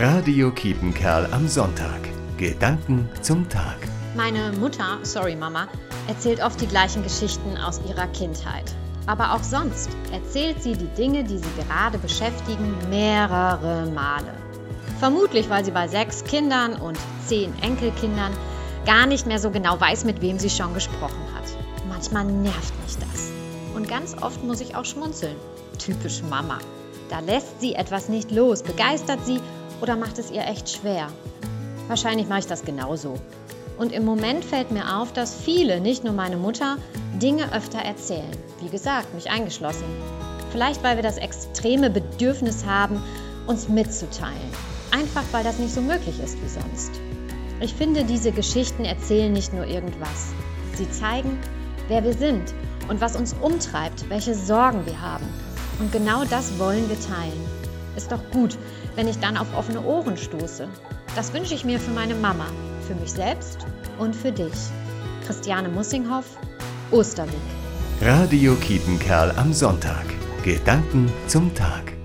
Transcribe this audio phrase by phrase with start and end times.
[0.00, 1.98] Radio Kiepenkerl am Sonntag.
[2.36, 3.78] Gedanken zum Tag.
[4.14, 5.66] Meine Mutter, sorry Mama,
[6.06, 8.72] erzählt oft die gleichen Geschichten aus ihrer Kindheit.
[9.08, 14.32] Aber auch sonst erzählt sie die Dinge, die sie gerade beschäftigen, mehrere Male.
[15.00, 16.96] Vermutlich, weil sie bei sechs Kindern und
[17.26, 18.32] zehn Enkelkindern
[18.86, 21.42] gar nicht mehr so genau weiß, mit wem sie schon gesprochen hat.
[21.88, 23.32] Manchmal nervt mich das.
[23.74, 25.34] Und ganz oft muss ich auch schmunzeln.
[25.76, 26.58] Typisch Mama.
[27.10, 29.40] Da lässt sie etwas nicht los, begeistert sie
[29.80, 31.08] oder macht es ihr echt schwer.
[31.88, 33.14] Wahrscheinlich mache ich das genauso.
[33.78, 36.78] Und im Moment fällt mir auf, dass viele, nicht nur meine Mutter,
[37.14, 38.30] Dinge öfter erzählen.
[38.60, 39.86] Wie gesagt, mich eingeschlossen.
[40.50, 43.02] Vielleicht, weil wir das extreme Bedürfnis haben,
[43.46, 44.52] uns mitzuteilen.
[44.90, 46.90] Einfach, weil das nicht so möglich ist wie sonst.
[47.60, 50.32] Ich finde, diese Geschichten erzählen nicht nur irgendwas.
[50.74, 51.38] Sie zeigen,
[51.88, 52.54] wer wir sind
[52.88, 55.26] und was uns umtreibt, welche Sorgen wir haben.
[55.78, 57.57] Und genau das wollen wir teilen.
[57.96, 58.56] Ist doch gut,
[58.94, 60.68] wenn ich dann auf offene Ohren stoße.
[61.16, 62.46] Das wünsche ich mir für meine Mama,
[62.86, 63.66] für mich selbst
[63.98, 64.54] und für dich.
[65.26, 66.38] Christiane Mussinghoff,
[66.90, 67.34] Osterweg.
[68.00, 70.04] Radio Kiepenkerl am Sonntag.
[70.44, 71.97] Gedanken zum Tag.